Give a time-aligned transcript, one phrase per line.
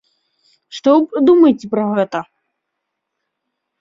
[0.77, 2.19] Што вы думаеце пра гэта?